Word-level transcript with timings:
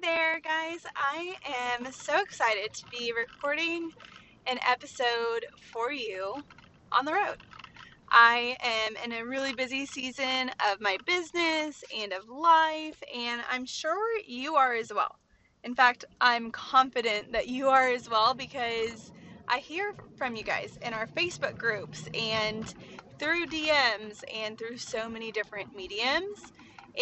there, 0.00 0.40
guys. 0.40 0.80
I 0.96 1.34
am 1.78 1.92
so 1.92 2.22
excited 2.22 2.72
to 2.74 2.86
be 2.88 3.12
recording 3.16 3.90
an 4.46 4.58
episode 4.68 5.46
for 5.60 5.92
you 5.92 6.44
on 6.92 7.04
the 7.04 7.12
road. 7.12 7.36
I 8.10 8.56
am 8.62 8.96
in 9.04 9.12
a 9.12 9.26
really 9.26 9.52
busy 9.54 9.86
season 9.86 10.50
of 10.72 10.80
my 10.80 10.98
business 11.06 11.84
and 11.96 12.12
of 12.12 12.28
life, 12.28 13.02
and 13.14 13.42
I'm 13.50 13.66
sure 13.66 14.18
you 14.26 14.56
are 14.56 14.74
as 14.74 14.92
well. 14.94 15.16
In 15.64 15.74
fact, 15.74 16.04
I'm 16.20 16.50
confident 16.52 17.32
that 17.32 17.48
you 17.48 17.68
are 17.68 17.88
as 17.88 18.08
well 18.08 18.34
because 18.34 19.12
I 19.48 19.58
hear 19.58 19.94
from 20.16 20.36
you 20.36 20.44
guys 20.44 20.78
in 20.82 20.94
our 20.94 21.06
Facebook 21.08 21.58
groups 21.58 22.08
and 22.18 22.72
through 23.18 23.46
DMs 23.48 24.22
and 24.34 24.58
through 24.58 24.78
so 24.78 25.08
many 25.08 25.32
different 25.32 25.74
mediums. 25.74 26.52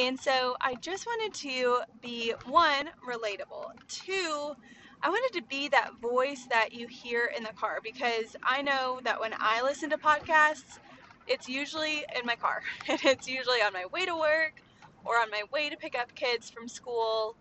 And 0.00 0.18
so 0.20 0.56
I 0.60 0.76
just 0.76 1.06
wanted 1.06 1.34
to 1.42 1.80
be 2.02 2.34
one, 2.46 2.90
relatable, 3.06 3.72
two, 3.88 4.54
I 5.02 5.10
wanted 5.10 5.38
to 5.40 5.46
be 5.46 5.68
that 5.70 6.00
voice 6.00 6.46
that 6.50 6.72
you 6.72 6.88
hear 6.88 7.30
in 7.36 7.44
the 7.44 7.52
car 7.54 7.80
because 7.84 8.36
I 8.44 8.62
know 8.62 9.00
that 9.04 9.20
when 9.20 9.34
I 9.38 9.62
listen 9.62 9.90
to 9.90 9.98
podcasts, 9.98 10.80
it's 11.28 11.48
usually 11.48 12.06
in 12.18 12.26
my 12.26 12.36
car 12.36 12.62
and 12.88 13.00
it's 13.04 13.28
usually 13.28 13.60
on 13.62 13.74
my 13.74 13.86
way 13.92 14.06
to 14.06 14.16
work 14.18 14.62
or 15.04 15.18
on 15.18 15.30
my 15.30 15.44
way 15.52 15.70
to 15.70 15.76
pick 15.76 15.98
up 15.98 16.14
kids 16.16 16.50
from 16.50 16.68
school. 16.68 17.36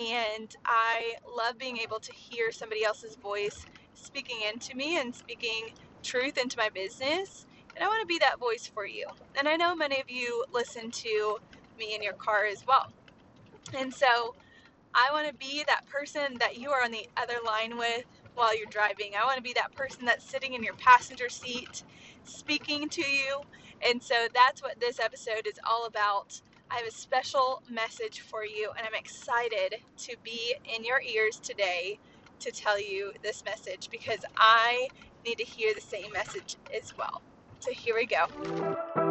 And 0.00 0.54
I 0.66 1.14
love 1.36 1.58
being 1.58 1.78
able 1.78 2.00
to 2.00 2.12
hear 2.12 2.52
somebody 2.52 2.84
else's 2.84 3.16
voice 3.16 3.66
speaking 3.94 4.38
into 4.52 4.76
me 4.76 5.00
and 5.00 5.14
speaking 5.16 5.70
truth 6.04 6.38
into 6.38 6.58
my 6.58 6.70
business. 6.70 7.46
And 7.76 7.84
I 7.84 7.88
want 7.88 8.02
to 8.02 8.06
be 8.06 8.18
that 8.20 8.40
voice 8.40 8.70
for 8.72 8.86
you. 8.86 9.08
And 9.38 9.48
I 9.48 9.56
know 9.56 9.74
many 9.76 10.00
of 10.00 10.10
you 10.10 10.44
listen 10.52 10.90
to 10.92 11.38
me 11.78 11.94
in 11.94 12.02
your 12.02 12.14
car 12.14 12.44
as 12.46 12.66
well. 12.66 12.92
And 13.76 13.92
so 13.92 14.34
I 14.94 15.10
want 15.12 15.28
to 15.28 15.34
be 15.34 15.64
that 15.66 15.86
person 15.86 16.36
that 16.40 16.58
you 16.58 16.70
are 16.70 16.82
on 16.82 16.90
the 16.90 17.08
other 17.16 17.36
line 17.44 17.78
with 17.78 18.04
while 18.34 18.56
you're 18.56 18.66
driving. 18.66 19.12
I 19.18 19.24
want 19.24 19.36
to 19.36 19.42
be 19.42 19.52
that 19.54 19.74
person 19.74 20.04
that's 20.04 20.24
sitting 20.24 20.54
in 20.54 20.62
your 20.62 20.74
passenger 20.74 21.28
seat 21.28 21.84
speaking 22.24 22.88
to 22.90 23.02
you. 23.02 23.40
And 23.88 24.02
so 24.02 24.14
that's 24.34 24.62
what 24.62 24.80
this 24.80 25.00
episode 25.00 25.46
is 25.46 25.58
all 25.68 25.86
about. 25.86 26.40
I 26.70 26.76
have 26.76 26.86
a 26.86 26.92
special 26.92 27.62
message 27.70 28.20
for 28.20 28.44
you, 28.46 28.70
and 28.78 28.86
I'm 28.86 28.98
excited 28.98 29.76
to 29.98 30.16
be 30.22 30.54
in 30.64 30.84
your 30.84 31.02
ears 31.02 31.38
today 31.38 31.98
to 32.40 32.50
tell 32.50 32.80
you 32.80 33.12
this 33.22 33.44
message 33.44 33.88
because 33.90 34.20
I 34.36 34.88
need 35.24 35.38
to 35.38 35.44
hear 35.44 35.74
the 35.74 35.80
same 35.80 36.12
message 36.12 36.56
as 36.76 36.96
well. 36.96 37.22
So 37.60 37.72
here 37.72 37.94
we 37.94 38.06
go. 38.06 39.01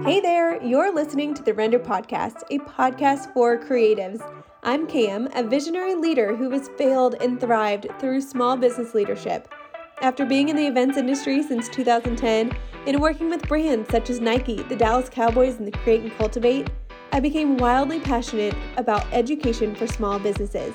Hey 0.00 0.20
there, 0.20 0.60
you're 0.64 0.92
listening 0.92 1.32
to 1.34 1.42
the 1.42 1.52
Render 1.52 1.78
Podcast, 1.78 2.44
a 2.50 2.58
podcast 2.58 3.32
for 3.32 3.58
creatives. 3.58 4.20
I'm 4.64 4.86
Cam, 4.86 5.28
a 5.34 5.44
visionary 5.44 5.94
leader 5.94 6.34
who 6.34 6.50
has 6.50 6.70
failed 6.78 7.14
and 7.20 7.38
thrived 7.38 7.86
through 8.00 8.22
small 8.22 8.56
business 8.56 8.94
leadership. 8.94 9.52
After 10.00 10.24
being 10.24 10.48
in 10.48 10.56
the 10.56 10.66
events 10.66 10.96
industry 10.96 11.42
since 11.42 11.68
2010 11.68 12.56
and 12.86 13.00
working 13.00 13.28
with 13.28 13.46
brands 13.46 13.90
such 13.90 14.08
as 14.08 14.18
Nike, 14.18 14.62
the 14.62 14.74
Dallas 14.74 15.08
Cowboys, 15.08 15.58
and 15.58 15.66
the 15.68 15.78
Create 15.78 16.00
and 16.00 16.16
Cultivate, 16.16 16.70
I 17.12 17.20
became 17.20 17.58
wildly 17.58 18.00
passionate 18.00 18.56
about 18.78 19.06
education 19.12 19.74
for 19.74 19.86
small 19.86 20.18
businesses. 20.18 20.74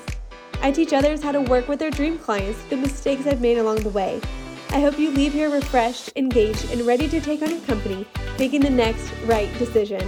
I 0.62 0.70
teach 0.70 0.92
others 0.92 1.22
how 1.22 1.32
to 1.32 1.42
work 1.42 1.68
with 1.68 1.80
their 1.80 1.90
dream 1.90 2.18
clients, 2.18 2.62
the 2.70 2.76
mistakes 2.76 3.26
I've 3.26 3.40
made 3.40 3.58
along 3.58 3.82
the 3.82 3.90
way, 3.90 4.22
I 4.70 4.80
hope 4.80 4.98
you 4.98 5.10
leave 5.10 5.32
here 5.32 5.50
refreshed, 5.50 6.12
engaged, 6.14 6.70
and 6.70 6.82
ready 6.82 7.08
to 7.08 7.20
take 7.22 7.40
on 7.40 7.50
your 7.50 7.60
company, 7.60 8.06
making 8.38 8.60
the 8.60 8.70
next 8.70 9.12
right 9.24 9.52
decision. 9.58 10.00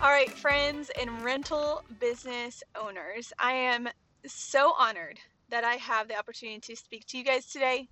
All 0.00 0.10
right, 0.10 0.30
friends 0.30 0.90
and 1.00 1.22
rental 1.22 1.84
business 2.00 2.62
owners, 2.74 3.32
I 3.38 3.52
am 3.52 3.88
so 4.26 4.74
honored 4.76 5.20
that 5.48 5.62
I 5.62 5.76
have 5.76 6.08
the 6.08 6.18
opportunity 6.18 6.58
to 6.60 6.76
speak 6.76 7.06
to 7.06 7.18
you 7.18 7.24
guys 7.24 7.46
today 7.46 7.88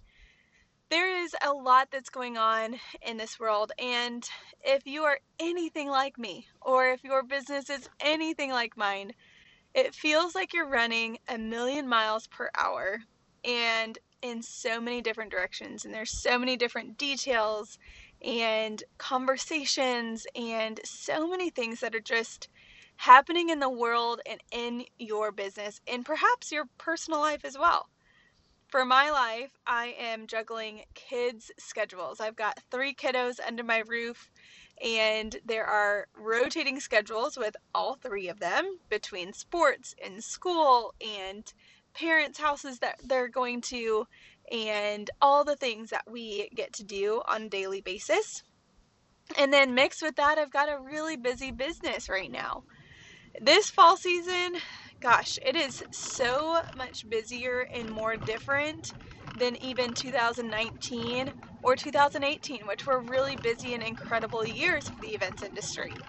there 0.90 1.22
is 1.22 1.34
a 1.46 1.52
lot 1.52 1.88
that's 1.90 2.10
going 2.10 2.36
on 2.36 2.76
in 3.00 3.16
this 3.16 3.38
world. 3.38 3.72
And 3.78 4.28
if 4.62 4.86
you 4.86 5.04
are 5.04 5.20
anything 5.38 5.88
like 5.88 6.18
me, 6.18 6.48
or 6.60 6.88
if 6.90 7.04
your 7.04 7.22
business 7.22 7.70
is 7.70 7.88
anything 8.00 8.50
like 8.50 8.76
mine, 8.76 9.12
it 9.72 9.94
feels 9.94 10.34
like 10.34 10.52
you're 10.52 10.68
running 10.68 11.18
a 11.28 11.38
million 11.38 11.88
miles 11.88 12.26
per 12.26 12.50
hour 12.58 12.98
and 13.44 13.98
in 14.20 14.42
so 14.42 14.80
many 14.80 15.00
different 15.00 15.30
directions. 15.30 15.84
And 15.84 15.94
there's 15.94 16.10
so 16.10 16.38
many 16.38 16.56
different 16.56 16.98
details 16.98 17.78
and 18.22 18.82
conversations 18.98 20.26
and 20.34 20.80
so 20.84 21.28
many 21.28 21.50
things 21.50 21.80
that 21.80 21.94
are 21.94 22.00
just 22.00 22.48
happening 22.96 23.48
in 23.48 23.60
the 23.60 23.70
world 23.70 24.20
and 24.26 24.40
in 24.52 24.84
your 24.98 25.32
business 25.32 25.80
and 25.86 26.04
perhaps 26.04 26.52
your 26.52 26.66
personal 26.76 27.20
life 27.20 27.44
as 27.44 27.56
well 27.56 27.88
for 28.70 28.84
my 28.84 29.10
life, 29.10 29.50
I 29.66 29.96
am 29.98 30.26
juggling 30.26 30.84
kids' 30.94 31.50
schedules. 31.58 32.20
I've 32.20 32.36
got 32.36 32.60
three 32.70 32.94
kiddos 32.94 33.40
under 33.44 33.64
my 33.64 33.82
roof, 33.86 34.30
and 34.82 35.36
there 35.44 35.66
are 35.66 36.06
rotating 36.16 36.78
schedules 36.78 37.36
with 37.36 37.56
all 37.74 37.94
three 37.94 38.28
of 38.28 38.38
them 38.38 38.78
between 38.88 39.32
sports 39.32 39.94
and 40.02 40.22
school 40.22 40.94
and 41.04 41.52
parents' 41.94 42.38
houses 42.38 42.78
that 42.78 43.00
they're 43.04 43.28
going 43.28 43.60
to, 43.62 44.06
and 44.52 45.10
all 45.20 45.44
the 45.44 45.56
things 45.56 45.90
that 45.90 46.04
we 46.08 46.48
get 46.54 46.72
to 46.74 46.84
do 46.84 47.22
on 47.26 47.42
a 47.42 47.48
daily 47.48 47.80
basis. 47.80 48.44
And 49.36 49.52
then 49.52 49.74
mixed 49.74 50.02
with 50.02 50.16
that, 50.16 50.38
I've 50.38 50.52
got 50.52 50.68
a 50.68 50.78
really 50.78 51.16
busy 51.16 51.50
business 51.50 52.08
right 52.08 52.30
now. 52.30 52.62
This 53.40 53.70
fall 53.70 53.96
season, 53.96 54.56
gosh, 55.00 55.38
it 55.44 55.56
is 55.56 55.82
so 55.92 56.62
much 56.74 57.08
busier 57.08 57.66
and 57.74 57.90
more 57.90 58.16
different 58.16 58.94
than 59.34 59.56
even 59.56 59.94
2019 59.94 61.32
or 61.62 61.76
2018, 61.76 62.66
which 62.66 62.86
were 62.86 63.00
really 63.02 63.36
busy 63.36 63.74
and 63.74 63.82
incredible 63.82 64.44
years 64.46 64.88
for 64.88 65.00
the 65.00 65.08
events 65.08 65.42
industry. 65.42 66.06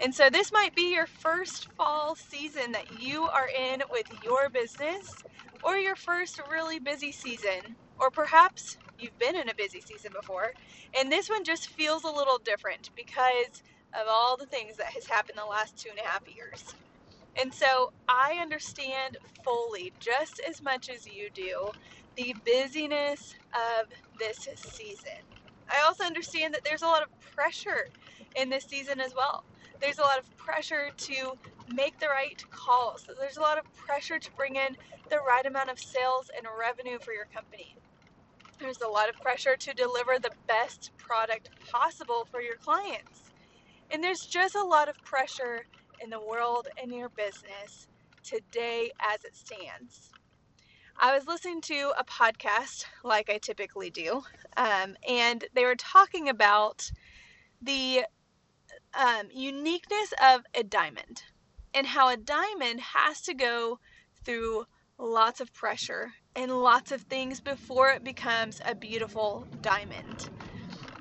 And 0.00 0.14
so, 0.14 0.30
this 0.30 0.52
might 0.52 0.74
be 0.74 0.94
your 0.94 1.06
first 1.06 1.68
fall 1.76 2.16
season 2.16 2.72
that 2.72 2.90
you 2.90 3.24
are 3.24 3.48
in 3.48 3.82
with 3.90 4.06
your 4.10 4.50
business, 4.50 5.24
or 5.62 5.76
your 5.76 5.96
first 5.96 6.40
really 6.50 6.80
busy 6.80 7.12
season, 7.12 7.76
or 7.98 8.10
perhaps 8.10 8.78
you've 8.98 9.18
been 9.18 9.36
in 9.36 9.48
a 9.48 9.54
busy 9.56 9.80
season 9.80 10.12
before, 10.14 10.54
and 10.98 11.12
this 11.12 11.28
one 11.30 11.44
just 11.44 11.68
feels 11.68 12.04
a 12.04 12.08
little 12.10 12.38
different 12.44 12.90
because 12.96 13.62
of 13.94 14.06
all 14.10 14.36
the 14.38 14.46
things 14.46 14.76
that 14.78 14.88
has 14.94 15.06
happened 15.08 15.38
the 15.38 15.46
last 15.46 15.78
two 15.78 15.90
and 15.90 15.98
a 16.00 16.08
half 16.08 16.22
years. 16.28 16.76
And 17.38 17.52
so 17.52 17.92
I 18.08 18.38
understand 18.40 19.18
fully, 19.44 19.92
just 20.00 20.40
as 20.48 20.62
much 20.62 20.88
as 20.88 21.06
you 21.06 21.30
do, 21.32 21.70
the 22.16 22.34
busyness 22.44 23.34
of 23.54 23.88
this 24.18 24.48
season. 24.56 25.22
I 25.70 25.84
also 25.86 26.04
understand 26.04 26.54
that 26.54 26.64
there's 26.64 26.82
a 26.82 26.86
lot 26.86 27.02
of 27.02 27.08
pressure 27.20 27.90
in 28.34 28.50
this 28.50 28.64
season 28.64 29.00
as 29.00 29.14
well. 29.14 29.44
There's 29.80 29.98
a 29.98 30.02
lot 30.02 30.18
of 30.18 30.36
pressure 30.36 30.90
to 30.96 31.38
make 31.72 31.98
the 32.00 32.08
right 32.08 32.42
calls. 32.50 33.06
There's 33.18 33.36
a 33.36 33.40
lot 33.40 33.58
of 33.58 33.64
pressure 33.74 34.18
to 34.18 34.30
bring 34.32 34.56
in 34.56 34.76
the 35.08 35.18
right 35.26 35.46
amount 35.46 35.70
of 35.70 35.78
sales 35.78 36.30
and 36.36 36.46
revenue 36.58 36.98
for 36.98 37.12
your 37.12 37.26
company. 37.26 37.76
There's 38.58 38.80
a 38.82 38.88
lot 38.88 39.08
of 39.08 39.16
pressure 39.20 39.56
to 39.56 39.72
deliver 39.72 40.18
the 40.18 40.32
best 40.46 40.90
product 40.98 41.48
possible 41.70 42.26
for 42.30 42.42
your 42.42 42.56
clients. 42.56 43.32
And 43.90 44.04
there's 44.04 44.26
just 44.26 44.54
a 44.54 44.62
lot 44.62 44.88
of 44.88 45.02
pressure 45.02 45.66
in 46.02 46.10
the 46.10 46.20
world 46.20 46.68
and 46.80 46.92
your 46.92 47.08
business 47.08 47.88
today 48.22 48.90
as 49.00 49.24
it 49.24 49.34
stands. 49.34 50.10
I 50.98 51.14
was 51.14 51.26
listening 51.26 51.62
to 51.62 51.92
a 51.98 52.04
podcast, 52.04 52.84
like 53.02 53.30
I 53.30 53.38
typically 53.38 53.90
do, 53.90 54.22
um, 54.56 54.96
and 55.08 55.44
they 55.54 55.64
were 55.64 55.76
talking 55.76 56.28
about 56.28 56.90
the 57.62 58.04
um, 58.94 59.28
uniqueness 59.32 60.12
of 60.22 60.42
a 60.54 60.62
diamond 60.62 61.22
and 61.72 61.86
how 61.86 62.08
a 62.08 62.16
diamond 62.16 62.80
has 62.80 63.20
to 63.22 63.34
go 63.34 63.78
through 64.24 64.66
lots 64.98 65.40
of 65.40 65.52
pressure 65.54 66.12
and 66.36 66.62
lots 66.62 66.92
of 66.92 67.02
things 67.02 67.40
before 67.40 67.88
it 67.90 68.04
becomes 68.04 68.60
a 68.66 68.74
beautiful 68.74 69.46
diamond. 69.62 70.28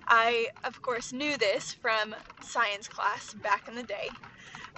I, 0.08 0.48
of 0.64 0.82
course, 0.82 1.12
knew 1.12 1.38
this 1.38 1.74
from 1.74 2.16
science 2.42 2.88
class 2.88 3.34
back 3.34 3.68
in 3.68 3.76
the 3.76 3.84
day, 3.84 4.10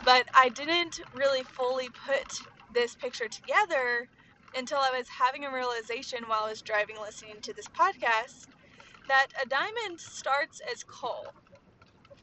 but 0.04 0.28
I 0.36 0.50
didn't 0.50 1.02
really 1.14 1.44
fully 1.44 1.90
put 1.90 2.48
this 2.74 2.96
picture 2.96 3.28
together 3.30 4.10
until 4.56 4.80
I 4.80 4.92
was 4.98 5.10
having 5.20 5.46
a 5.46 5.52
realization 5.54 6.26
while 6.28 6.46
I 6.46 6.50
was 6.50 6.62
driving 6.62 6.98
listening 7.02 7.42
to 7.44 7.54
this 7.54 7.70
podcast 7.70 8.48
that 9.08 9.28
a 9.44 9.48
diamond 9.48 10.00
starts 10.00 10.62
as 10.72 10.84
coal. 10.84 11.36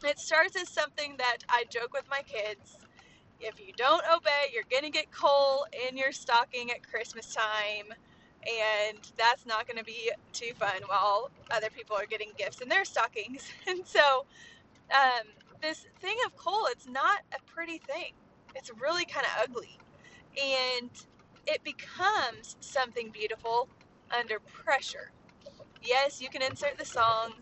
It 0.05 0.19
starts 0.19 0.57
as 0.57 0.71
something 0.71 1.17
that 1.19 1.39
I 1.49 1.65
joke 1.71 1.93
with 1.95 2.07
my 2.11 2.23
kids. 2.23 2.79
If 3.41 3.61
you 3.61 3.73
don't 3.77 4.05
obey, 4.15 4.47
you're 4.55 4.65
going 4.71 4.85
to 4.85 4.91
get 4.91 5.13
coal 5.13 5.67
in 5.89 5.97
your 5.97 6.13
stocking 6.13 6.71
at 6.71 6.83
Christmas 6.89 7.35
time. 7.35 7.87
and 8.47 9.11
that's 9.19 9.47
not 9.47 9.67
going 9.67 9.79
to 9.79 9.85
be 9.85 10.13
too 10.33 10.53
fun 10.59 10.83
while 10.89 11.31
other 11.51 11.71
people 11.71 11.97
are 11.97 12.07
getting 12.07 12.33
gifts 12.39 12.61
in 12.61 12.69
their 12.69 12.85
stockings. 12.85 13.51
And 13.69 13.87
so, 13.87 14.27
um, 14.93 15.27
this 15.61 15.87
thing 16.01 16.17
of 16.27 16.37
coal, 16.37 16.67
it's 16.71 16.87
not 16.89 17.21
a 17.33 17.53
pretty 17.53 17.79
thing. 17.79 18.13
It's 18.55 18.71
really 18.81 19.05
kind 19.05 19.27
of 19.27 19.33
ugly, 19.51 19.79
and 20.43 20.91
it 21.47 21.63
becomes 21.65 22.57
something 22.61 23.11
beautiful 23.11 23.69
under 24.17 24.39
pressure. 24.41 25.13
Yes, 25.83 26.21
you 26.21 26.29
can 26.29 26.43
insert 26.43 26.79
the 26.79 26.85
song 26.85 27.35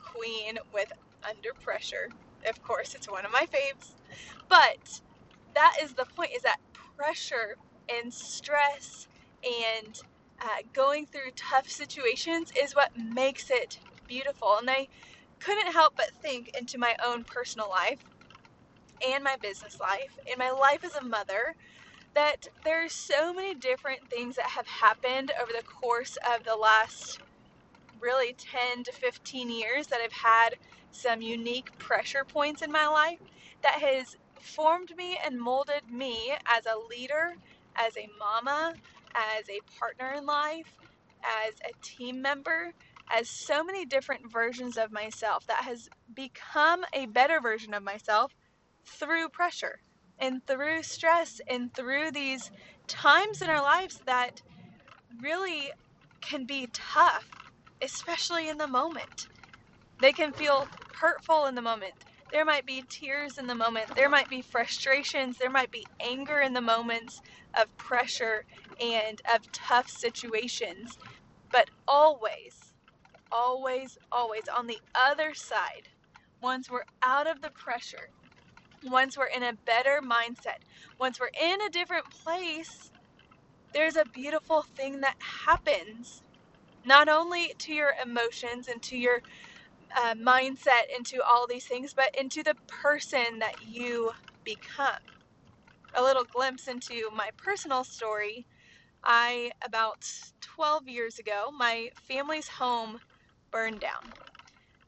Queen 0.00 0.58
with 0.72 0.92
Under 1.28 1.52
Pressure. 1.60 2.08
Of 2.48 2.62
course, 2.62 2.94
it's 2.94 3.10
one 3.10 3.24
of 3.24 3.32
my 3.32 3.46
faves. 3.46 3.94
But 4.48 5.02
that 5.54 5.76
is 5.82 5.94
the 5.94 6.06
point 6.06 6.30
is 6.34 6.42
that 6.42 6.58
pressure 6.96 7.56
and 7.88 8.12
stress 8.12 9.08
and 9.44 10.00
uh, 10.40 10.62
going 10.72 11.06
through 11.06 11.32
tough 11.34 11.68
situations 11.68 12.52
is 12.60 12.74
what 12.74 12.92
makes 12.96 13.50
it 13.50 13.78
beautiful. 14.06 14.56
And 14.58 14.70
I 14.70 14.88
couldn't 15.40 15.72
help 15.72 15.94
but 15.96 16.12
think 16.22 16.50
into 16.58 16.78
my 16.78 16.96
own 17.04 17.24
personal 17.24 17.68
life 17.70 18.00
and 19.06 19.24
my 19.24 19.36
business 19.40 19.78
life. 19.80 20.18
And 20.30 20.38
my 20.38 20.50
life 20.50 20.84
as 20.84 20.94
a 20.96 21.02
mother 21.04 21.56
that 22.14 22.48
there's 22.64 22.94
so 22.94 23.34
many 23.34 23.54
different 23.54 24.10
things 24.10 24.36
that 24.36 24.50
have 24.50 24.66
happened 24.66 25.32
over 25.42 25.52
the 25.56 25.64
course 25.64 26.18
of 26.34 26.44
the 26.44 26.56
last 26.56 27.20
really 28.00 28.34
10 28.34 28.84
to 28.84 28.92
15 28.92 29.50
years 29.50 29.88
that 29.88 30.00
I've 30.04 30.12
had 30.12 30.56
some 30.90 31.22
unique 31.22 31.76
pressure 31.78 32.24
points 32.24 32.62
in 32.62 32.72
my 32.72 32.86
life 32.88 33.20
that 33.62 33.80
has 33.80 34.16
formed 34.40 34.92
me 34.96 35.18
and 35.24 35.40
molded 35.40 35.90
me 35.90 36.32
as 36.46 36.66
a 36.66 36.78
leader, 36.90 37.38
as 37.76 37.96
a 37.96 38.08
mama, 38.18 38.76
as 39.14 39.44
a 39.50 39.60
partner 39.78 40.12
in 40.18 40.26
life, 40.26 40.78
as 41.24 41.54
a 41.68 41.72
team 41.82 42.22
member, 42.22 42.74
as 43.12 43.28
so 43.30 43.64
many 43.64 43.84
different 43.86 44.32
versions 44.32 44.76
of 44.76 44.92
myself 44.92 45.46
that 45.46 45.64
has 45.64 45.88
become 46.14 46.84
a 46.92 47.06
better 47.06 47.40
version 47.40 47.74
of 47.74 47.82
myself 47.82 48.34
through 48.86 49.28
pressure 49.30 49.80
and 50.18 50.46
through 50.46 50.82
stress 50.82 51.40
and 51.50 51.74
through 51.74 52.10
these 52.12 52.50
times 52.88 53.42
in 53.42 53.50
our 53.50 53.62
lives 53.62 54.02
that 54.06 54.42
really 55.22 55.70
can 56.22 56.46
be 56.46 56.68
tough, 56.72 57.32
especially 57.82 58.48
in 58.48 58.58
the 58.58 58.68
moment. 58.68 59.28
They 60.00 60.12
can 60.12 60.34
feel 60.34 60.70
hurtful 61.00 61.46
in 61.46 61.56
the 61.56 61.62
moment. 61.62 62.04
There 62.32 62.44
might 62.44 62.66
be 62.66 62.84
tears 62.88 63.38
in 63.38 63.48
the 63.48 63.56
moment. 63.56 63.94
There 63.96 64.10
might 64.10 64.30
be 64.30 64.42
frustrations. 64.42 65.38
There 65.38 65.50
might 65.50 65.72
be 65.72 65.88
anger 66.00 66.40
in 66.40 66.54
the 66.54 66.62
moments 66.62 67.22
of 67.58 67.76
pressure 67.78 68.44
and 68.80 69.20
of 69.34 69.50
tough 69.52 69.88
situations. 69.88 70.98
But 71.52 71.70
always, 71.88 72.65
always, 73.32 73.98
always 74.12 74.44
on 74.54 74.66
the 74.66 74.82
other 74.94 75.34
side, 75.34 75.90
once 76.42 76.70
we're 76.70 76.84
out 77.02 77.26
of 77.26 77.42
the 77.42 77.50
pressure, 77.50 78.10
once 78.82 79.16
we're 79.18 79.26
in 79.26 79.42
a 79.42 79.54
better 79.66 80.00
mindset, 80.02 80.60
once 81.00 81.20
we're 81.20 81.30
in 81.40 81.60
a 81.62 81.70
different 81.70 82.10
place, 82.10 82.92
there's 83.74 83.96
a 83.96 84.06
beautiful 84.06 84.62
thing 84.62 85.00
that 85.02 85.16
happens. 85.46 86.22
Not 86.84 87.08
only 87.08 87.52
to 87.60 87.74
your 87.74 87.92
emotions 88.02 88.68
and 88.68 88.82
to 88.84 88.96
your 88.98 89.22
uh, 89.96 90.14
mindset, 90.14 90.84
into 90.96 91.22
all 91.22 91.46
these 91.48 91.66
things, 91.66 91.94
but 91.94 92.14
into 92.18 92.42
the 92.42 92.56
person 92.68 93.40
that 93.40 93.62
you 93.62 94.12
become. 94.44 94.98
A 95.94 96.02
little 96.02 96.24
glimpse 96.24 96.68
into 96.68 97.10
my 97.14 97.30
personal 97.36 97.84
story. 97.84 98.46
I, 99.04 99.52
about 99.64 100.08
12 100.40 100.88
years 100.88 101.18
ago, 101.18 101.50
my 101.56 101.90
family's 101.94 102.48
home 102.48 103.00
burned 103.52 103.80
down. 103.80 104.14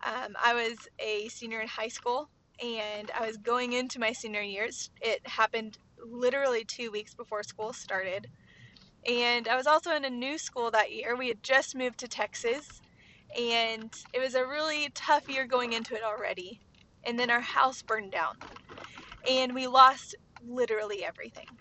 Um, 0.05 0.37
I 0.43 0.55
was 0.55 0.89
a 0.99 1.29
senior 1.29 1.61
in 1.61 1.69
high 1.69 1.89
school 1.89 2.31
and 2.63 3.11
I 3.19 3.27
was 3.27 3.37
going 3.39 3.73
into 3.73 4.01
my 4.01 4.13
senior 4.13 4.43
years. 4.43 4.91
It 5.01 5.27
happened 5.27 5.79
literally 6.05 6.65
two 6.65 6.91
weeks 6.91 7.15
before 7.15 7.43
school 7.45 7.73
started. 7.73 8.29
And 9.07 9.49
I 9.49 9.57
was 9.57 9.67
also 9.67 9.95
in 9.97 10.05
a 10.05 10.11
new 10.11 10.39
school 10.39 10.71
that 10.73 10.93
year. 10.93 11.17
We 11.17 11.29
had 11.29 11.43
just 11.43 11.77
moved 11.77 11.99
to 12.01 12.09
Texas, 12.09 12.83
and 13.39 13.93
it 14.13 14.21
was 14.21 14.35
a 14.35 14.47
really 14.47 14.91
tough 14.95 15.29
year 15.29 15.47
going 15.47 15.73
into 15.73 15.95
it 15.95 16.03
already. 16.05 16.61
And 17.05 17.19
then 17.19 17.31
our 17.31 17.41
house 17.43 17.83
burned 17.83 18.13
down, 18.13 18.37
and 19.29 19.55
we 19.55 19.67
lost 19.69 20.17
literally 20.47 21.05
everything. 21.05 21.59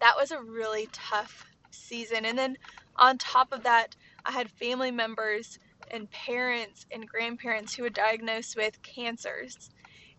That 0.00 0.14
was 0.18 0.30
a 0.30 0.42
really 0.42 0.88
tough 0.92 1.46
season. 1.70 2.24
And 2.26 2.38
then 2.38 2.56
on 2.96 3.18
top 3.18 3.52
of 3.52 3.62
that, 3.64 3.96
I 4.26 4.32
had 4.32 4.50
family 4.50 4.90
members 4.90 5.58
and 5.90 6.10
parents 6.10 6.86
and 6.92 7.08
grandparents 7.08 7.74
who 7.74 7.84
were 7.84 7.90
diagnosed 7.90 8.56
with 8.56 8.82
cancers 8.82 9.70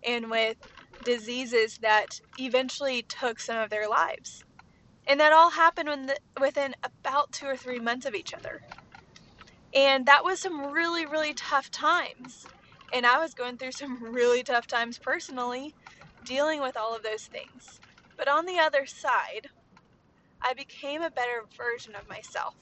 and 0.06 0.30
with 0.32 0.58
diseases 1.04 1.80
that 1.82 2.20
eventually 2.38 3.04
took 3.04 3.40
some 3.40 3.58
of 3.58 3.70
their 3.70 3.90
lives. 3.90 4.46
And 5.08 5.20
that 5.20 5.34
all 5.34 5.52
happened 5.52 5.90
the, 6.10 6.18
within 6.40 6.76
about 6.84 7.32
two 7.34 7.48
or 7.48 7.58
three 7.58 7.80
months 7.80 8.06
of 8.06 8.16
each 8.16 8.34
other. 8.34 8.64
And 9.74 10.06
that 10.08 10.24
was 10.24 10.42
some 10.42 10.62
really, 10.74 11.06
really 11.06 11.34
tough 11.34 11.72
times. 11.72 12.50
And 12.94 13.06
I 13.06 13.20
was 13.20 13.34
going 13.34 13.58
through 13.58 13.72
some 13.74 14.04
really 14.04 14.44
tough 14.44 14.68
times 14.68 15.00
personally, 15.00 15.76
dealing 16.24 16.62
with 16.62 16.78
all 16.78 16.96
of 16.96 17.04
those 17.04 17.26
things. 17.26 17.82
But 18.18 18.30
on 18.30 18.46
the 18.46 18.60
other 18.60 18.86
side, 18.86 19.50
I 20.42 20.54
became 20.54 21.02
a 21.04 21.12
better 21.12 21.44
version 21.58 21.96
of 21.96 22.08
myself. 22.10 22.56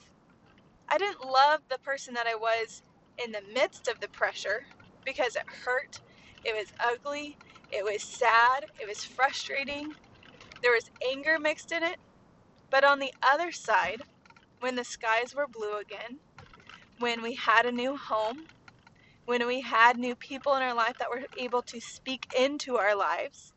I 0.89 0.97
didn't 0.97 1.25
love 1.25 1.61
the 1.69 1.79
person 1.79 2.13
that 2.15 2.27
I 2.27 2.35
was 2.35 2.83
in 3.23 3.31
the 3.33 3.41
midst 3.53 3.87
of 3.87 3.99
the 4.01 4.09
pressure 4.09 4.65
because 5.05 5.35
it 5.35 5.43
hurt 5.65 6.01
it 6.43 6.55
was 6.55 6.73
ugly. 6.79 7.37
It 7.71 7.83
was 7.83 8.03
sad. 8.03 8.65
It 8.79 8.87
was 8.87 9.03
frustrating. 9.05 9.95
There 10.61 10.73
was 10.73 10.91
anger 11.07 11.39
mixed 11.39 11.71
in 11.71 11.83
it. 11.83 11.99
But 12.69 12.83
on 12.83 12.99
the 12.99 13.13
other 13.23 13.51
side, 13.51 14.03
when 14.59 14.75
the 14.75 14.83
skies 14.83 15.35
were 15.35 15.47
blue 15.47 15.77
again, 15.77 16.19
when 16.99 17.21
we 17.21 17.35
had 17.35 17.65
a 17.65 17.71
new 17.71 17.97
home, 17.97 18.47
when 19.25 19.47
we 19.47 19.61
had 19.61 19.97
new 19.97 20.15
people 20.15 20.55
in 20.55 20.63
our 20.63 20.75
life 20.75 20.97
that 20.99 21.09
were 21.09 21.23
able 21.37 21.61
to 21.63 21.81
speak 21.81 22.27
into 22.37 22.77
our 22.77 22.95
lives, 22.95 23.53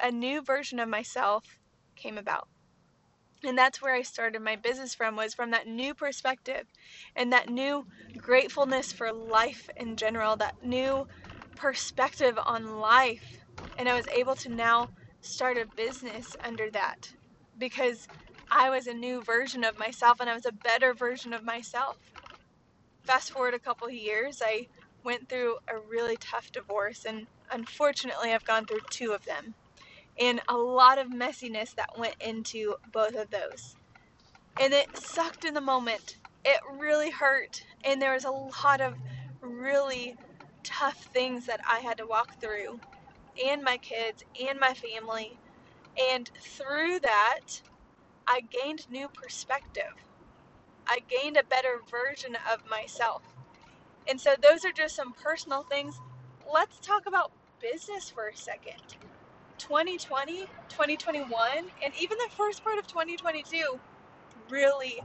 a 0.00 0.10
new 0.12 0.42
version 0.42 0.78
of 0.80 0.88
myself 0.88 1.58
came 1.96 2.18
about. 2.18 2.48
And 3.46 3.58
that's 3.58 3.82
where 3.82 3.94
I 3.94 4.02
started 4.02 4.42
my 4.42 4.56
business 4.56 4.94
from 4.94 5.16
was 5.16 5.34
from 5.34 5.50
that 5.52 5.66
new 5.66 5.94
perspective 5.94 6.66
and 7.14 7.32
that 7.32 7.48
new 7.48 7.86
gratefulness 8.18 8.92
for 8.92 9.12
life 9.12 9.68
in 9.76 9.96
general, 9.96 10.36
that 10.36 10.54
new 10.62 11.06
perspective 11.56 12.38
on 12.46 12.78
life. 12.80 13.38
And 13.76 13.88
I 13.88 13.94
was 13.96 14.08
able 14.08 14.36
to 14.36 14.48
now 14.48 14.88
start 15.20 15.58
a 15.58 15.66
business 15.66 16.36
under 16.42 16.70
that 16.70 17.10
because 17.56 18.08
I 18.50 18.70
was 18.70 18.86
a 18.86 18.94
new 18.94 19.22
version 19.22 19.64
of 19.64 19.78
myself 19.78 20.18
and 20.20 20.30
I 20.30 20.34
was 20.34 20.46
a 20.46 20.52
better 20.52 20.94
version 20.94 21.32
of 21.32 21.44
myself. 21.44 21.98
Fast 23.06 23.30
forward 23.30 23.54
a 23.54 23.60
couple 23.60 23.86
of 23.86 23.94
years, 23.94 24.42
I 24.44 24.66
went 25.04 25.28
through 25.28 25.58
a 25.68 25.78
really 25.78 26.16
tough 26.16 26.50
divorce, 26.52 27.04
and 27.04 27.28
unfortunately, 27.50 28.32
I've 28.32 28.44
gone 28.44 28.66
through 28.66 28.80
two 28.90 29.12
of 29.12 29.24
them. 29.24 29.54
And 30.20 30.40
a 30.48 30.56
lot 30.56 30.98
of 30.98 31.08
messiness 31.08 31.74
that 31.76 31.98
went 31.98 32.16
into 32.20 32.76
both 32.92 33.14
of 33.16 33.30
those. 33.30 33.76
And 34.58 34.72
it 34.74 34.96
sucked 34.96 35.44
in 35.44 35.54
the 35.54 35.60
moment. 35.60 36.18
It 36.44 36.60
really 36.78 37.10
hurt. 37.10 37.62
And 37.84 38.00
there 38.02 38.14
was 38.14 38.24
a 38.24 38.30
lot 38.30 38.80
of 38.80 38.94
really 39.40 40.16
tough 40.64 41.08
things 41.12 41.46
that 41.46 41.60
I 41.68 41.80
had 41.80 41.98
to 41.98 42.06
walk 42.06 42.40
through, 42.40 42.80
and 43.44 43.62
my 43.62 43.78
kids, 43.78 44.24
and 44.40 44.60
my 44.60 44.74
family. 44.74 45.40
And 46.12 46.30
through 46.42 47.00
that, 47.00 47.62
I 48.26 48.40
gained 48.42 48.90
new 48.90 49.08
perspective. 49.08 50.06
I 50.86 51.00
gained 51.08 51.36
a 51.38 51.44
better 51.44 51.80
version 51.90 52.36
of 52.52 52.60
myself. 52.70 53.22
And 54.08 54.20
so, 54.20 54.34
those 54.40 54.64
are 54.64 54.72
just 54.72 54.96
some 54.96 55.14
personal 55.14 55.64
things. 55.64 55.96
Let's 56.52 56.80
talk 56.80 57.04
about 57.06 57.32
business 57.60 58.10
for 58.10 58.28
a 58.28 58.36
second. 58.36 58.96
2020, 59.58 60.40
2021, 60.68 61.48
and 61.82 61.94
even 62.00 62.18
the 62.18 62.30
first 62.36 62.64
part 62.64 62.78
of 62.78 62.86
2022 62.86 63.78
really 64.50 65.00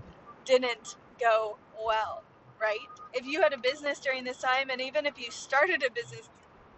didn't 0.46 0.98
go 1.20 1.58
well 1.86 2.24
right? 2.60 2.78
If 3.14 3.26
you 3.26 3.42
had 3.42 3.54
a 3.54 3.58
business 3.58 4.00
during 4.00 4.24
this 4.24 4.38
time, 4.38 4.70
and 4.70 4.82
even 4.82 5.06
if 5.06 5.20
you 5.20 5.32
started 5.32 5.84
a 5.84 5.92
business 5.92 6.30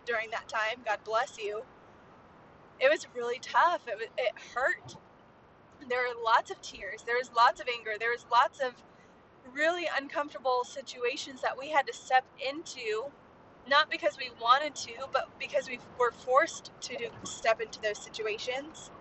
during 0.06 0.30
that 0.32 0.48
time, 0.48 0.84
God 0.86 1.00
bless 1.04 1.38
you, 1.38 1.64
it 2.80 2.90
was 2.90 3.08
really 3.16 3.40
tough. 3.40 3.82
It, 3.88 3.98
was, 3.98 4.08
it 4.18 4.34
hurt. 4.56 4.96
There 5.90 6.00
were 6.00 6.24
lots 6.24 6.52
of 6.52 6.62
tears. 6.62 7.04
There 7.06 7.18
was 7.18 7.32
lots 7.36 7.60
of 7.60 7.68
anger. 7.68 7.92
There 8.00 8.12
was 8.12 8.26
lots 8.32 8.60
of 8.60 8.74
really 9.54 9.88
uncomfortable 10.00 10.64
situations 10.64 11.42
that 11.42 11.58
we 11.58 11.70
had 11.70 11.88
to 11.88 11.94
step 11.94 12.24
into, 12.48 13.06
not 13.70 13.90
because 13.90 14.18
we 14.18 14.32
wanted 14.42 14.76
to, 14.76 14.94
but 15.12 15.30
because 15.40 15.70
we 15.70 15.80
were 16.00 16.12
forced 16.12 16.72
to 16.82 17.10
step 17.24 17.62
into 17.62 17.82
those 17.82 17.98
situations 18.00 18.92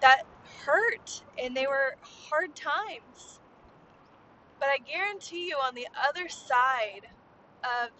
that 0.00 0.22
hurt 0.66 1.22
and 1.42 1.56
they 1.56 1.66
were 1.66 1.96
hard 2.02 2.54
times. 2.54 3.40
But 4.58 4.68
I 4.68 4.78
guarantee 4.78 5.48
you 5.48 5.56
on 5.56 5.74
the 5.74 5.88
other 6.08 6.28
side 6.28 7.08
of 7.64 7.90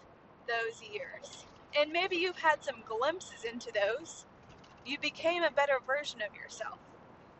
those 0.47 0.83
years, 0.83 1.47
and 1.79 1.93
maybe 1.93 2.17
you've 2.17 2.39
had 2.39 2.65
some 2.65 2.83
glimpses 2.87 3.45
into 3.45 3.71
those, 3.73 4.27
you 4.87 4.99
became 4.99 5.43
a 5.43 5.50
better 5.50 5.79
version 5.87 6.21
of 6.23 6.35
yourself. 6.37 6.79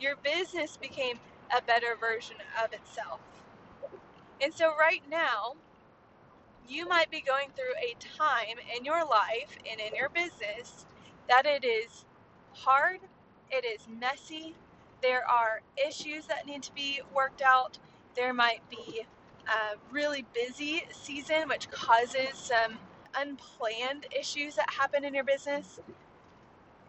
Your 0.00 0.16
business 0.16 0.76
became 0.76 1.18
a 1.56 1.62
better 1.62 1.96
version 1.99 2.37
of 2.62 2.72
itself. 2.72 3.20
And 4.42 4.54
so, 4.54 4.72
right 4.78 5.02
now, 5.10 5.56
you 6.70 6.88
might 6.88 7.10
be 7.10 7.20
going 7.20 7.48
through 7.56 7.74
a 7.82 7.96
time 8.18 8.56
in 8.76 8.84
your 8.84 9.04
life 9.04 9.58
and 9.70 9.80
in 9.80 9.94
your 9.94 10.08
business 10.08 10.86
that 11.28 11.46
it 11.46 11.64
is 11.64 12.04
hard, 12.52 13.00
it 13.50 13.64
is 13.64 13.86
messy, 14.00 14.54
there 15.02 15.28
are 15.28 15.62
issues 15.88 16.26
that 16.26 16.46
need 16.46 16.62
to 16.62 16.74
be 16.74 17.00
worked 17.14 17.42
out, 17.42 17.78
there 18.14 18.32
might 18.34 18.60
be 18.70 19.02
a 19.48 19.76
really 19.92 20.24
busy 20.34 20.84
season, 20.92 21.48
which 21.48 21.70
causes 21.70 22.30
some 22.34 22.78
unplanned 23.16 24.06
issues 24.18 24.54
that 24.56 24.70
happen 24.70 25.04
in 25.04 25.14
your 25.14 25.24
business. 25.24 25.80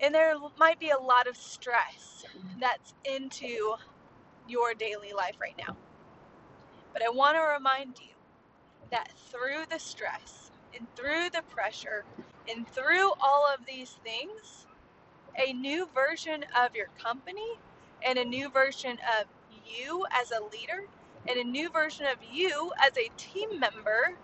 And 0.01 0.13
there 0.13 0.35
might 0.59 0.79
be 0.79 0.89
a 0.89 0.99
lot 0.99 1.27
of 1.27 1.37
stress 1.37 2.25
that's 2.59 2.93
into 3.05 3.75
your 4.47 4.73
daily 4.73 5.13
life 5.13 5.35
right 5.41 5.55
now. 5.57 5.75
But 6.93 7.03
I 7.03 7.09
want 7.09 7.37
to 7.37 7.41
remind 7.41 7.99
you 7.99 8.13
that 8.91 9.13
through 9.17 9.65
the 9.69 9.79
stress 9.79 10.51
and 10.77 10.87
through 10.95 11.29
the 11.31 11.43
pressure 11.49 12.05
and 12.49 12.67
through 12.67 13.11
all 13.21 13.47
of 13.53 13.65
these 13.67 13.97
things, 14.03 14.67
a 15.37 15.53
new 15.53 15.87
version 15.93 16.45
of 16.59 16.75
your 16.75 16.87
company 17.01 17.59
and 18.05 18.17
a 18.19 18.25
new 18.25 18.49
version 18.49 18.97
of 19.19 19.27
you 19.65 20.05
as 20.11 20.31
a 20.31 20.43
leader 20.43 20.87
and 21.27 21.37
a 21.39 21.43
new 21.43 21.69
version 21.69 22.05
of 22.07 22.17
you 22.23 22.71
as 22.85 22.97
a 22.97 23.11
team 23.17 23.59
member 23.59 24.17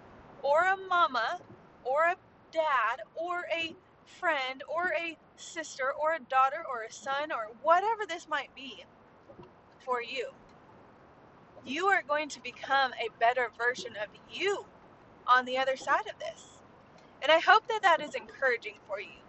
or 0.44 0.62
a 0.64 0.78
mama 0.90 1.40
or 1.84 2.04
a 2.06 2.16
dad 2.52 3.00
or 3.16 3.46
a 3.56 3.76
friend 4.06 4.64
or 4.68 4.94
a 5.00 5.18
sister 5.38 5.94
or 6.02 6.14
a 6.14 6.20
daughter 6.20 6.64
or 6.70 6.84
a 6.84 6.92
son 6.92 7.32
or 7.32 7.50
whatever 7.62 8.04
this 8.08 8.28
might 8.28 8.54
be 8.56 8.84
for 9.86 10.02
you. 10.02 10.32
You 11.68 11.88
are 11.88 12.04
going 12.08 12.30
to 12.32 12.42
become 12.42 12.94
a 12.94 13.10
better 13.20 13.50
version 13.58 13.94
of 14.02 14.10
you 14.32 14.66
on 15.28 15.46
the 15.46 15.58
other 15.60 15.78
side 15.78 16.08
of 16.12 16.20
this. 16.20 16.60
And 17.22 17.32
I 17.32 17.40
hope 17.40 17.68
that 17.68 17.82
that 17.84 18.02
is 18.02 18.16
encouraging 18.16 18.76
for 18.88 19.00
you 19.02 19.22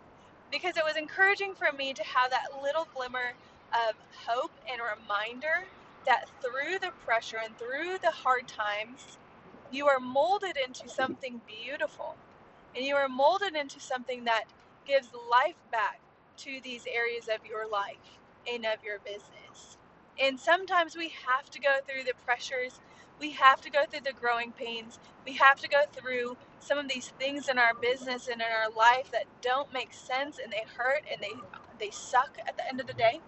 because 0.53 0.77
it 0.77 0.85
was 0.85 0.97
encouraging 0.97 1.55
for 1.55 1.73
me 1.77 1.95
to 1.95 2.05
have 2.05 2.31
that 2.31 2.63
little 2.63 2.89
glimmer 2.95 3.35
of 3.73 3.97
hope 4.29 4.53
and 4.71 4.81
reminder 4.81 5.69
that 6.07 6.27
through 6.43 6.79
the 6.81 6.93
pressure 7.05 7.39
and 7.45 7.59
through 7.59 7.99
the 8.03 8.13
hard 8.13 8.49
times, 8.49 9.19
you 9.71 9.89
are 9.89 10.01
molded 10.01 10.57
into 10.57 10.89
something 10.89 11.41
beautiful. 11.47 12.17
And 12.77 12.85
you 12.85 12.97
are 12.97 13.09
molded 13.09 13.57
into 13.57 13.81
something 13.81 14.25
that 14.25 14.45
gives 14.87 15.09
life 15.31 15.57
back 15.73 16.01
to 16.39 16.61
these 16.63 16.87
areas 16.87 17.29
of 17.29 17.47
your 17.47 17.69
life 17.69 18.19
and 18.51 18.65
of 18.67 18.85
your 18.85 18.99
business. 19.01 19.48
And 20.23 20.39
sometimes 20.41 20.97
we 20.97 21.13
have 21.27 21.51
to 21.51 21.61
go 21.61 21.79
through 21.87 22.05
the 22.05 22.15
pressures, 22.25 22.81
we 23.21 23.33
have 23.33 23.61
to 23.63 23.71
go 23.71 23.85
through 23.91 24.03
the 24.05 24.13
growing 24.13 24.53
pains, 24.53 24.99
we 25.27 25.35
have 25.35 25.61
to 25.61 25.69
go 25.69 25.83
through 25.93 26.37
some 26.61 26.79
of 26.79 26.89
these 26.89 27.09
things 27.19 27.49
in 27.49 27.59
our 27.59 27.75
business 27.75 28.29
and 28.29 28.41
in 28.43 28.49
our 28.49 28.71
life 28.71 29.11
that 29.13 29.27
don't 29.43 29.73
make 29.73 29.93
sense 29.95 30.39
and 30.43 30.53
they 30.53 30.65
hurt 30.77 31.05
and 31.13 31.23
they 31.23 31.33
they 31.81 31.91
suck 31.91 32.39
at 32.47 32.57
the 32.57 32.69
end 32.69 32.81
of 32.81 32.87
the 32.87 32.95
day. 32.95 33.21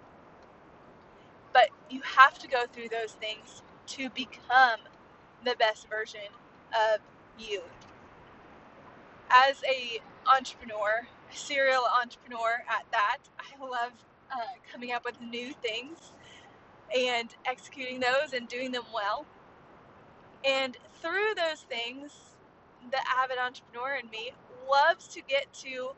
But 1.53 1.71
you 1.91 2.03
have 2.03 2.39
to 2.41 2.49
go 2.49 2.65
through 2.73 2.89
those 2.91 3.13
things 3.13 3.63
to 3.89 4.11
become 4.11 4.81
the 5.45 5.57
best 5.59 5.89
version 5.89 6.21
of 6.73 7.01
you. 7.39 7.63
As 9.31 9.63
a 9.65 10.01
entrepreneur, 10.33 11.09
serial 11.33 11.85
entrepreneur 12.03 12.65
at 12.69 12.85
that, 12.93 13.19
I 13.39 13.65
love 13.65 13.93
uh, 14.33 14.39
coming 14.73 14.93
up 14.93 15.05
with 15.05 15.21
new 15.21 15.53
things 15.55 16.13
and 16.97 17.35
executing 17.47 18.01
those 18.01 18.33
and 18.33 18.49
doing 18.49 18.73
them 18.73 18.85
well. 18.95 19.27
And 20.45 20.77
through 21.03 21.35
those 21.37 21.63
things, 21.63 22.13
the 22.91 22.99
avid 23.17 23.39
entrepreneur 23.39 23.97
in 24.03 24.11
me 24.11 24.33
loves 24.71 25.09
to 25.09 25.23
get 25.23 25.53
to 25.55 25.93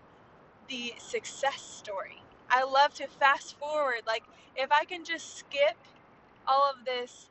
the 0.68 0.94
success 0.98 1.62
story. 1.62 2.22
I 2.50 2.64
love 2.64 2.94
to 2.94 3.06
fast 3.06 3.58
forward. 3.58 4.02
Like, 4.06 4.24
if 4.56 4.70
I 4.72 4.84
can 4.84 5.04
just 5.04 5.36
skip 5.38 5.76
all 6.46 6.70
of 6.70 6.84
this 6.84 7.28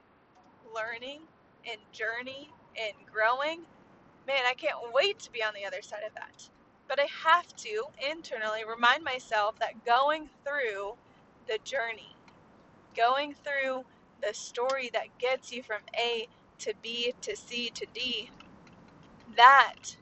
learning 0.75 1.21
and 1.69 1.79
journey 1.91 2.51
and 2.79 2.93
growing, 3.11 3.61
man, 4.27 4.43
I 4.47 4.53
can't 4.53 4.77
wait 4.93 5.19
to 5.19 5.31
be 5.31 5.43
on 5.43 5.53
the 5.53 5.65
other 5.65 5.81
side 5.81 6.03
of 6.07 6.13
that. 6.15 6.49
But 6.87 6.99
I 6.99 7.07
have 7.25 7.55
to 7.57 7.85
internally 8.11 8.61
remind 8.67 9.03
myself 9.03 9.59
that 9.59 9.85
going 9.85 10.29
through 10.45 10.93
the 11.47 11.59
journey, 11.63 12.15
going 12.95 13.33
through 13.33 13.83
the 14.21 14.33
story 14.33 14.89
that 14.93 15.17
gets 15.19 15.51
you 15.51 15.63
from 15.63 15.81
A 15.99 16.27
to 16.59 16.73
B 16.81 17.13
to 17.21 17.35
C 17.35 17.69
to 17.73 17.85
D, 17.93 18.29
that 19.35 19.97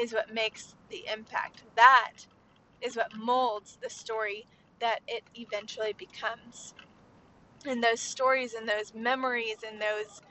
is 0.00 0.12
what 0.12 0.32
makes 0.32 0.74
the 0.90 1.06
impact. 1.12 1.64
That 1.76 2.26
is 2.80 2.96
what 2.96 3.16
molds 3.16 3.78
the 3.82 3.90
story 3.90 4.46
that 4.80 5.00
it 5.08 5.24
eventually 5.34 5.94
becomes. 5.96 6.74
And 7.66 7.82
those 7.84 8.00
stories 8.00 8.54
and 8.54 8.68
those 8.68 8.94
memories 8.94 9.58
and 9.68 9.80
those 9.80 10.22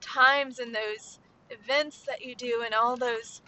times 0.00 0.58
and 0.58 0.74
those 0.74 1.20
events 1.50 2.04
that 2.06 2.22
you 2.22 2.34
do 2.34 2.62
and 2.64 2.74
all 2.74 2.96
those 2.96 3.42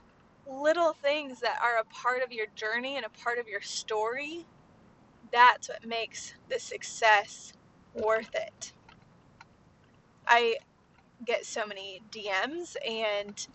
little 0.46 0.92
things 0.94 1.40
that 1.40 1.58
are 1.62 1.78
a 1.78 1.84
part 1.84 2.22
of 2.22 2.32
your 2.32 2.46
journey 2.54 2.96
and 2.96 3.06
a 3.06 3.10
part 3.10 3.38
of 3.38 3.48
your 3.48 3.60
story, 3.62 4.46
that's 5.32 5.68
what 5.68 5.86
makes 5.86 6.34
the 6.50 6.58
success 6.60 7.52
worth 8.04 8.34
it. 8.34 8.72
I 10.26 10.56
get 11.24 11.44
so 11.44 11.66
many 11.66 12.02
DMs 12.10 12.76
and 12.86 13.46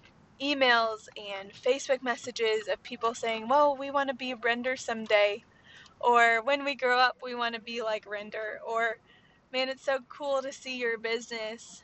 emails 0.42 1.08
and 1.18 1.52
Facebook 1.54 2.02
messages 2.04 2.68
of 2.68 2.82
people 2.84 3.14
saying, 3.14 3.48
Well, 3.48 3.76
we 3.78 3.92
want 3.92 4.10
to 4.10 4.16
be 4.16 4.34
Render 4.34 4.76
someday. 4.76 5.44
Or 6.00 6.42
when 6.42 6.66
we 6.66 6.76
grow 6.76 6.98
up, 6.98 7.18
we 7.24 7.34
want 7.36 7.56
to 7.56 7.62
be 7.62 7.82
like 7.82 8.06
Render. 8.10 8.60
Or, 8.68 8.98
man, 9.54 9.70
it's 9.70 9.86
so 9.86 10.00
cool 10.10 10.42
to 10.42 10.52
see 10.52 10.78
your 10.78 10.98
business. 10.98 11.84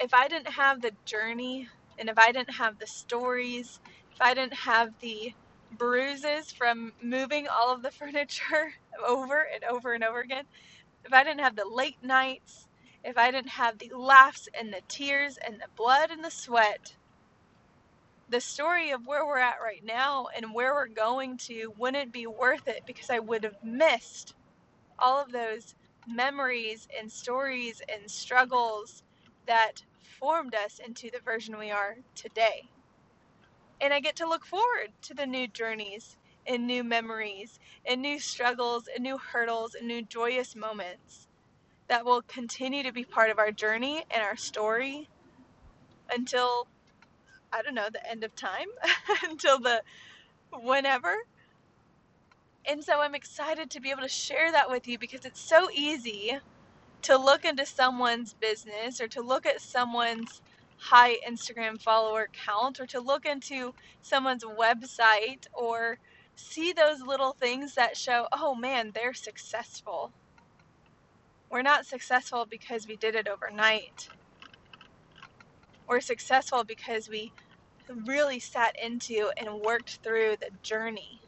If 0.00 0.14
I 0.14 0.28
didn't 0.28 0.52
have 0.52 0.80
the 0.80 0.92
journey 1.04 1.68
and 1.98 2.08
if 2.08 2.18
I 2.18 2.32
didn't 2.32 2.54
have 2.54 2.78
the 2.78 2.86
stories, 2.86 3.80
if 4.12 4.20
I 4.20 4.34
didn't 4.34 4.54
have 4.54 4.92
the 5.00 5.34
bruises 5.78 6.52
from 6.52 6.92
moving 7.02 7.48
all 7.48 7.72
of 7.74 7.82
the 7.82 7.90
furniture 7.92 8.74
over 9.06 9.46
and 9.54 9.64
over 9.64 9.94
and 9.94 10.04
over 10.04 10.20
again, 10.20 10.44
if 11.04 11.12
I 11.12 11.24
didn't 11.24 11.40
have 11.40 11.56
the 11.56 11.68
late 11.68 12.02
nights, 12.02 12.68
if 13.04 13.18
I 13.18 13.30
didn't 13.30 13.50
have 13.50 13.78
the 13.78 13.92
laughs 13.96 14.48
and 14.58 14.72
the 14.72 14.82
tears 14.88 15.38
and 15.44 15.56
the 15.56 15.68
blood 15.76 16.10
and 16.10 16.24
the 16.24 16.30
sweat, 16.30 16.96
the 18.30 18.40
story 18.40 18.90
of 18.90 19.06
where 19.06 19.26
we're 19.26 19.38
at 19.38 19.56
right 19.62 19.84
now 19.84 20.26
and 20.36 20.54
where 20.54 20.74
we're 20.74 20.88
going 20.88 21.36
to 21.36 21.72
wouldn't 21.78 22.12
be 22.12 22.26
worth 22.26 22.68
it 22.68 22.82
because 22.86 23.10
I 23.10 23.18
would 23.18 23.44
have 23.44 23.62
missed 23.64 24.34
all 24.98 25.20
of 25.22 25.32
those 25.32 25.74
memories 26.08 26.88
and 26.98 27.12
stories 27.12 27.82
and 27.92 28.10
struggles 28.10 29.04
that 29.46 29.84
formed 30.02 30.54
us 30.54 30.80
into 30.84 31.10
the 31.10 31.20
version 31.24 31.58
we 31.58 31.70
are 31.72 31.96
today. 32.16 32.70
And 33.82 33.94
I 33.94 34.00
get 34.00 34.16
to 34.18 34.28
look 34.28 34.46
forward 34.46 34.92
to 35.02 35.14
the 35.14 35.26
new 35.26 35.48
journeys 35.48 36.16
and 36.46 36.66
new 36.68 36.84
memories 36.84 37.60
and 37.86 38.02
new 38.02 38.20
struggles 38.20 38.88
and 38.94 39.04
new 39.04 39.18
hurdles 39.18 39.74
and 39.74 39.88
new 39.88 40.02
joyous 40.02 40.56
moments 40.56 41.28
that 41.88 42.04
will 42.04 42.22
continue 42.22 42.82
to 42.84 42.92
be 42.92 43.04
part 43.04 43.30
of 43.30 43.38
our 43.38 43.52
journey 43.52 44.04
and 44.10 44.22
our 44.22 44.36
story 44.36 45.10
until 46.12 46.68
I 47.52 47.62
don't 47.62 47.74
know, 47.74 47.88
the 47.92 48.08
end 48.10 48.24
of 48.24 48.34
time, 48.34 48.68
until 49.24 49.58
the 49.58 49.82
whenever. 50.52 51.14
And 52.66 52.84
so 52.84 53.00
I'm 53.00 53.14
excited 53.14 53.70
to 53.70 53.80
be 53.80 53.90
able 53.90 54.02
to 54.02 54.08
share 54.08 54.52
that 54.52 54.70
with 54.70 54.88
you 54.88 54.98
because 54.98 55.24
it's 55.24 55.40
so 55.40 55.68
easy 55.72 56.38
to 57.02 57.16
look 57.18 57.44
into 57.44 57.66
someone's 57.66 58.34
business 58.34 59.00
or 59.00 59.08
to 59.08 59.22
look 59.22 59.46
at 59.46 59.60
someone's 59.60 60.42
high 60.82 61.16
Instagram 61.28 61.80
follower 61.80 62.28
count 62.32 62.80
or 62.80 62.86
to 62.86 63.00
look 63.00 63.26
into 63.26 63.74
someone's 64.02 64.44
website 64.44 65.46
or 65.52 65.98
see 66.36 66.72
those 66.72 67.02
little 67.02 67.32
things 67.34 67.74
that 67.76 67.96
show, 67.96 68.26
oh 68.32 68.54
man, 68.54 68.92
they're 68.94 69.14
successful. 69.14 70.12
We're 71.50 71.62
not 71.62 71.86
successful 71.86 72.46
because 72.48 72.88
we 72.88 72.96
did 72.96 73.14
it 73.14 73.28
overnight. 73.28 74.08
We're 75.88 76.00
successful 76.00 76.64
because 76.64 77.08
we 77.08 77.32
really 78.06 78.40
sat 78.40 78.76
into 78.82 79.30
and 79.36 79.60
worked 79.60 80.00
through 80.02 80.36
the 80.40 80.50
journey 80.62 81.20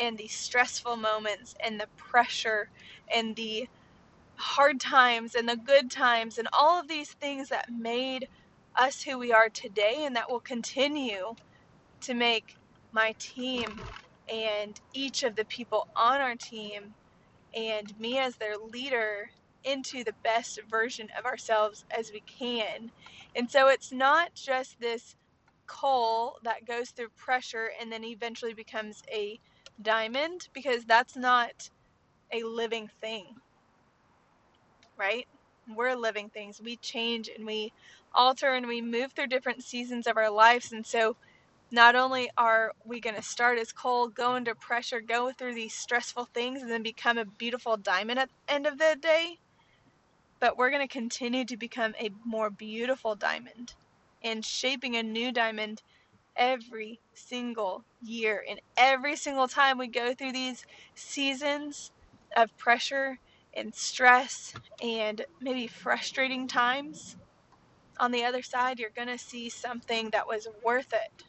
and 0.00 0.18
the 0.18 0.28
stressful 0.28 0.96
moments 0.96 1.54
and 1.64 1.80
the 1.80 1.88
pressure 1.96 2.70
and 3.12 3.36
the 3.36 3.68
hard 4.36 4.80
times 4.80 5.34
and 5.34 5.48
the 5.48 5.56
good 5.56 5.90
times 5.90 6.38
and 6.38 6.48
all 6.52 6.80
of 6.80 6.88
these 6.88 7.12
things 7.12 7.48
that 7.50 7.70
made 7.72 8.28
us 8.76 9.02
who 9.02 9.18
we 9.18 9.32
are 9.32 9.48
today 9.48 10.04
and 10.04 10.16
that 10.16 10.30
will 10.30 10.40
continue 10.40 11.36
to 12.02 12.14
make 12.14 12.56
my 12.92 13.14
team 13.18 13.82
and 14.32 14.80
each 14.94 15.22
of 15.22 15.36
the 15.36 15.44
people 15.44 15.88
on 15.96 16.20
our 16.20 16.36
team 16.36 16.94
and 17.54 17.98
me 17.98 18.18
as 18.18 18.36
their 18.36 18.56
leader 18.56 19.30
into 19.64 20.04
the 20.04 20.14
best 20.24 20.60
version 20.70 21.08
of 21.18 21.24
ourselves 21.26 21.84
as 21.96 22.12
we 22.12 22.20
can. 22.20 22.90
And 23.34 23.50
so 23.50 23.68
it's 23.68 23.92
not 23.92 24.34
just 24.34 24.80
this 24.80 25.16
coal 25.66 26.38
that 26.44 26.66
goes 26.66 26.90
through 26.90 27.08
pressure 27.16 27.70
and 27.80 27.90
then 27.92 28.04
eventually 28.04 28.54
becomes 28.54 29.02
a 29.12 29.40
diamond 29.82 30.48
because 30.52 30.84
that's 30.84 31.16
not 31.16 31.70
a 32.32 32.42
living 32.44 32.90
thing. 33.00 33.36
Right? 34.98 35.26
We're 35.68 35.96
living 35.96 36.30
things. 36.30 36.60
We 36.62 36.76
change 36.76 37.30
and 37.36 37.46
we 37.46 37.72
alter 38.16 38.54
and 38.54 38.66
we 38.66 38.80
move 38.80 39.12
through 39.12 39.28
different 39.28 39.62
seasons 39.62 40.06
of 40.06 40.16
our 40.16 40.30
lives. 40.30 40.72
And 40.72 40.84
so 40.86 41.16
not 41.70 41.96
only 41.96 42.30
are 42.36 42.72
we 42.84 43.00
going 43.00 43.16
to 43.16 43.22
start 43.22 43.58
as 43.58 43.72
coal, 43.72 44.08
go 44.08 44.32
under 44.32 44.54
pressure, 44.54 45.00
go 45.00 45.32
through 45.32 45.54
these 45.54 45.74
stressful 45.74 46.26
things, 46.32 46.62
and 46.62 46.70
then 46.70 46.82
become 46.82 47.18
a 47.18 47.24
beautiful 47.24 47.76
diamond 47.76 48.18
at 48.18 48.28
the 48.28 48.54
end 48.54 48.66
of 48.66 48.78
the 48.78 48.96
day, 49.00 49.38
but 50.40 50.56
we're 50.56 50.70
going 50.70 50.86
to 50.86 50.92
continue 50.92 51.44
to 51.44 51.56
become 51.56 51.94
a 51.98 52.10
more 52.24 52.50
beautiful 52.50 53.14
diamond 53.14 53.74
and 54.22 54.44
shaping 54.44 54.96
a 54.96 55.02
new 55.02 55.32
diamond 55.32 55.82
every 56.36 57.00
single 57.14 57.84
year. 58.02 58.44
And 58.48 58.60
every 58.76 59.16
single 59.16 59.48
time 59.48 59.78
we 59.78 59.88
go 59.88 60.14
through 60.14 60.32
these 60.32 60.64
seasons 60.94 61.90
of 62.36 62.56
pressure 62.58 63.18
and 63.54 63.74
stress 63.74 64.54
and 64.82 65.24
maybe 65.40 65.66
frustrating 65.66 66.46
times, 66.46 67.16
on 67.98 68.12
the 68.12 68.24
other 68.24 68.42
side, 68.42 68.78
you're 68.78 68.90
going 68.90 69.08
to 69.08 69.18
see 69.18 69.48
something 69.48 70.10
that 70.10 70.26
was 70.26 70.48
worth 70.64 70.92
it 70.92 71.24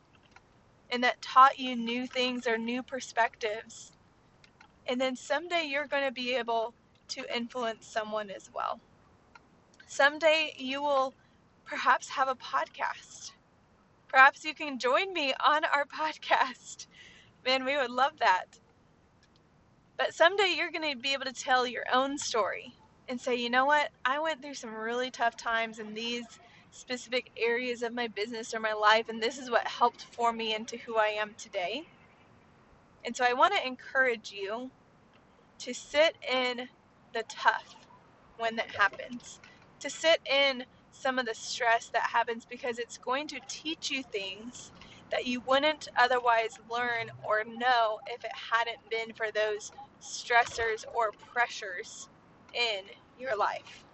and 0.89 1.03
that 1.03 1.21
taught 1.21 1.59
you 1.59 1.75
new 1.75 2.07
things 2.07 2.47
or 2.47 2.57
new 2.57 2.81
perspectives. 2.83 3.91
And 4.87 4.99
then 4.99 5.15
someday 5.15 5.63
you're 5.67 5.87
going 5.87 6.05
to 6.05 6.11
be 6.11 6.35
able 6.35 6.73
to 7.09 7.35
influence 7.35 7.85
someone 7.85 8.29
as 8.29 8.49
well. 8.53 8.79
Someday 9.87 10.53
you 10.57 10.81
will 10.81 11.13
perhaps 11.65 12.09
have 12.09 12.27
a 12.27 12.35
podcast. 12.35 13.31
Perhaps 14.07 14.43
you 14.45 14.53
can 14.53 14.79
join 14.79 15.13
me 15.13 15.33
on 15.45 15.63
our 15.65 15.85
podcast. 15.99 16.87
Man, 17.45 17.65
we 17.65 17.77
would 17.77 17.91
love 17.91 18.13
that. 18.19 18.59
But 19.97 20.13
someday 20.13 20.53
you're 20.55 20.71
going 20.71 20.89
to 20.93 20.97
be 20.97 21.13
able 21.13 21.25
to 21.25 21.33
tell 21.33 21.65
your 21.65 21.85
own 21.91 22.17
story 22.17 22.73
and 23.09 23.19
say, 23.19 23.35
you 23.35 23.49
know 23.49 23.65
what? 23.65 23.89
I 24.05 24.19
went 24.19 24.41
through 24.41 24.53
some 24.53 24.73
really 24.73 25.09
tough 25.09 25.35
times 25.35 25.79
and 25.79 25.95
these 25.95 26.25
specific 26.71 27.31
areas 27.37 27.83
of 27.83 27.93
my 27.93 28.07
business 28.07 28.53
or 28.53 28.59
my 28.59 28.73
life, 28.73 29.09
and 29.09 29.21
this 29.21 29.37
is 29.37 29.51
what 29.51 29.67
helped 29.67 30.03
form 30.03 30.37
me 30.37 30.55
into 30.55 30.77
who 30.77 30.97
I 30.97 31.07
am 31.09 31.35
today. 31.37 31.83
And 33.05 33.15
so 33.15 33.25
I 33.25 33.33
want 33.33 33.55
to 33.55 33.67
encourage 33.67 34.31
you 34.31 34.71
to 35.59 35.73
sit 35.73 36.17
in 36.29 36.69
the 37.13 37.23
tough 37.29 37.75
when 38.37 38.55
that 38.57 38.71
happens, 38.77 39.39
to 39.79 39.89
sit 39.89 40.21
in 40.29 40.65
some 40.91 41.19
of 41.19 41.25
the 41.25 41.35
stress 41.35 41.89
that 41.89 42.11
happens 42.13 42.45
because 42.45 42.79
it's 42.79 42.97
going 42.97 43.27
to 43.29 43.39
teach 43.47 43.91
you 43.91 44.03
things 44.03 44.71
that 45.11 45.25
you 45.27 45.41
wouldn't 45.41 45.87
otherwise 45.97 46.59
learn 46.69 47.11
or 47.23 47.43
know 47.45 47.99
if 48.07 48.23
it 48.25 48.31
hadn't 48.51 48.89
been 48.89 49.13
for 49.13 49.27
those 49.31 49.71
stressors 50.01 50.83
or 50.93 51.11
pressures 51.33 52.09
in 52.53 52.85
your 53.19 53.37
life. 53.37 53.85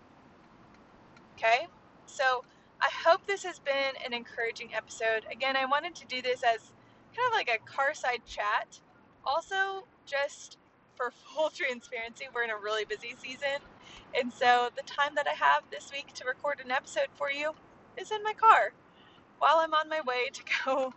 Okay? 1.37 1.67
So 2.05 2.45
I 2.83 2.89
hope 3.05 3.25
this 3.25 3.45
has 3.45 3.59
been 3.59 3.95
an 4.05 4.13
encouraging 4.13 4.73
episode. 4.75 5.25
Again, 5.31 5.55
I 5.55 5.63
wanted 5.63 5.95
to 5.95 6.05
do 6.05 6.21
this 6.21 6.43
as 6.43 6.73
kind 7.15 7.27
of 7.29 7.33
like 7.33 7.49
a 7.49 7.57
car 7.63 7.93
side 7.93 8.25
chat. 8.25 8.81
Also, 9.25 9.87
just 10.05 10.57
for 10.95 11.11
full 11.11 11.49
transparency, 11.55 12.25
we're 12.35 12.43
in 12.43 12.49
a 12.49 12.57
really 12.57 12.83
busy 12.83 13.15
season. 13.17 13.63
And 14.19 14.33
so 14.33 14.67
the 14.75 14.83
time 14.83 15.15
that 15.15 15.27
I 15.29 15.33
have 15.33 15.63
this 15.71 15.91
week 15.93 16.11
to 16.15 16.25
record 16.25 16.59
an 16.61 16.71
episode 16.71 17.07
for 17.15 17.31
you 17.31 17.53
is 17.97 18.11
in 18.11 18.21
my 18.21 18.33
car 18.33 18.73
while 19.39 19.59
I'm 19.59 19.73
on 19.73 19.87
my 19.87 20.01
way 20.01 20.27
to 20.33 20.43
go 20.65 20.93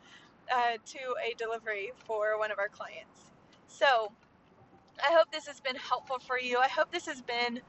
uh, 0.52 0.78
to 0.84 0.98
a 1.24 1.34
delivery 1.38 1.92
for 2.04 2.36
one 2.36 2.50
of 2.50 2.58
our 2.58 2.68
clients. 2.68 3.30
So 3.68 4.10
I 4.98 5.12
hope 5.12 5.30
this 5.30 5.46
has 5.46 5.60
been 5.60 5.76
helpful 5.76 6.18
for 6.18 6.36
you. 6.36 6.58
I 6.58 6.68
hope 6.68 6.90
this 6.90 7.06
has 7.06 7.22
been 7.22 7.60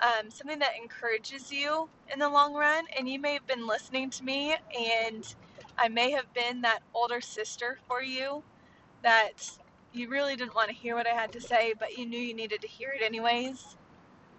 um, 0.00 0.30
something 0.30 0.58
that 0.58 0.72
encourages 0.80 1.50
you 1.52 1.88
in 2.12 2.18
the 2.18 2.28
long 2.28 2.54
run. 2.54 2.84
And 2.96 3.08
you 3.08 3.18
may 3.18 3.34
have 3.34 3.46
been 3.46 3.66
listening 3.66 4.10
to 4.10 4.24
me, 4.24 4.54
and 4.78 5.34
I 5.78 5.88
may 5.88 6.10
have 6.12 6.32
been 6.34 6.62
that 6.62 6.80
older 6.94 7.20
sister 7.20 7.78
for 7.88 8.02
you 8.02 8.42
that 9.02 9.58
you 9.92 10.08
really 10.08 10.36
didn't 10.36 10.54
want 10.54 10.68
to 10.68 10.74
hear 10.74 10.96
what 10.96 11.06
I 11.06 11.14
had 11.14 11.32
to 11.32 11.40
say, 11.40 11.74
but 11.78 11.96
you 11.96 12.06
knew 12.06 12.18
you 12.18 12.34
needed 12.34 12.60
to 12.62 12.68
hear 12.68 12.90
it 12.90 13.02
anyways. 13.02 13.76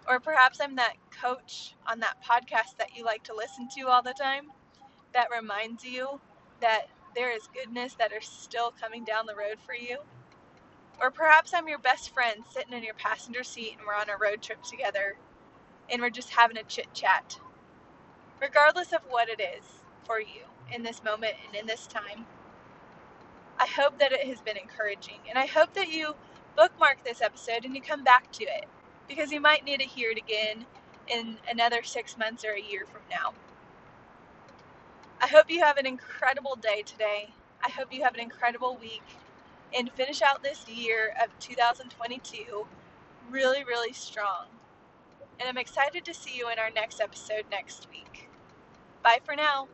Or 0.08 0.20
perhaps 0.20 0.60
I'm 0.60 0.76
that 0.76 0.96
coach 1.10 1.74
on 1.86 2.00
that 2.00 2.16
podcast 2.24 2.76
that 2.78 2.96
you 2.96 3.04
like 3.04 3.24
to 3.24 3.34
listen 3.34 3.68
to 3.76 3.88
all 3.88 4.02
the 4.02 4.14
time 4.14 4.52
that 5.14 5.28
reminds 5.34 5.84
you 5.84 6.20
that 6.60 6.86
there 7.14 7.32
is 7.34 7.48
goodness 7.54 7.94
that 7.94 8.12
are 8.12 8.20
still 8.20 8.72
coming 8.80 9.04
down 9.04 9.26
the 9.26 9.34
road 9.34 9.56
for 9.64 9.74
you. 9.74 9.98
Or 11.00 11.10
perhaps 11.10 11.52
I'm 11.54 11.68
your 11.68 11.78
best 11.78 12.12
friend 12.12 12.44
sitting 12.50 12.72
in 12.72 12.82
your 12.84 12.94
passenger 12.94 13.42
seat 13.42 13.76
and 13.78 13.86
we're 13.86 13.94
on 13.94 14.10
a 14.10 14.18
road 14.18 14.42
trip 14.42 14.62
together 14.62 15.16
and 15.90 16.02
we're 16.02 16.10
just 16.10 16.30
having 16.30 16.56
a 16.56 16.62
chit 16.62 16.92
chat. 16.94 17.38
Regardless 18.40 18.92
of 18.92 19.00
what 19.08 19.28
it 19.28 19.40
is 19.40 19.64
for 20.04 20.20
you 20.20 20.42
in 20.72 20.82
this 20.82 21.02
moment 21.02 21.34
and 21.46 21.54
in 21.56 21.66
this 21.66 21.86
time, 21.86 22.26
I 23.58 23.66
hope 23.66 23.98
that 23.98 24.12
it 24.12 24.26
has 24.26 24.40
been 24.40 24.56
encouraging. 24.56 25.20
And 25.28 25.38
I 25.38 25.46
hope 25.46 25.74
that 25.74 25.88
you 25.88 26.14
bookmark 26.56 27.04
this 27.04 27.22
episode 27.22 27.64
and 27.64 27.74
you 27.74 27.82
come 27.82 28.04
back 28.04 28.30
to 28.32 28.44
it 28.44 28.66
because 29.08 29.32
you 29.32 29.40
might 29.40 29.64
need 29.64 29.80
to 29.80 29.86
hear 29.86 30.10
it 30.10 30.18
again 30.18 30.66
in 31.08 31.38
another 31.50 31.82
six 31.82 32.18
months 32.18 32.44
or 32.44 32.52
a 32.52 32.60
year 32.60 32.84
from 32.86 33.02
now. 33.10 33.34
I 35.22 35.28
hope 35.28 35.50
you 35.50 35.60
have 35.60 35.78
an 35.78 35.86
incredible 35.86 36.56
day 36.56 36.82
today. 36.84 37.30
I 37.64 37.70
hope 37.70 37.92
you 37.92 38.02
have 38.04 38.14
an 38.14 38.20
incredible 38.20 38.76
week 38.76 39.02
and 39.76 39.90
finish 39.92 40.22
out 40.22 40.42
this 40.42 40.68
year 40.68 41.14
of 41.22 41.38
2022 41.38 42.66
really, 43.30 43.64
really 43.64 43.92
strong. 43.92 44.46
And 45.38 45.48
I'm 45.48 45.58
excited 45.58 46.04
to 46.04 46.14
see 46.14 46.36
you 46.36 46.50
in 46.50 46.58
our 46.58 46.70
next 46.74 47.00
episode 47.00 47.44
next 47.50 47.88
week. 47.90 48.28
Bye 49.02 49.20
for 49.24 49.36
now. 49.36 49.68